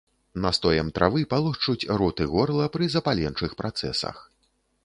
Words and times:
Настоем 0.45 0.87
травы 0.97 1.21
палошчуць 1.33 1.89
рот 2.03 2.25
і 2.25 2.27
горла 2.33 2.65
пры 2.77 2.91
запаленчых 2.97 3.51
працэсах. 3.61 4.27